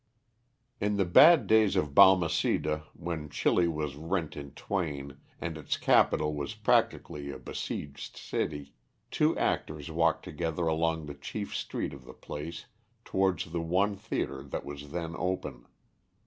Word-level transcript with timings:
In 0.79 0.97
the 0.97 1.05
bad 1.05 1.45
days 1.45 1.75
of 1.75 1.93
Balmeceda, 1.93 2.85
when 2.95 3.29
Chili 3.29 3.67
was 3.67 3.95
rent 3.95 4.35
in 4.35 4.49
twain, 4.53 5.19
and 5.39 5.59
its 5.59 5.77
capital 5.77 6.33
was 6.33 6.55
practically 6.55 7.29
a 7.29 7.37
besieged 7.37 8.17
city, 8.17 8.73
two 9.11 9.37
actors 9.37 9.91
walked 9.91 10.23
together 10.25 10.65
along 10.65 11.05
the 11.05 11.13
chief 11.13 11.55
street 11.55 11.93
of 11.93 12.05
the 12.05 12.15
place 12.15 12.65
towards 13.05 13.51
the 13.51 13.61
one 13.61 13.95
theatre 13.95 14.41
that 14.41 14.65
was 14.65 14.89
then 14.89 15.13
open. 15.19 15.67